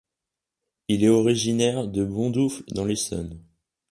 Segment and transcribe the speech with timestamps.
[0.87, 3.39] Il est originaire de Bondoufle dans l'Essonne.